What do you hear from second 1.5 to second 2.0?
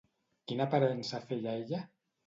ella?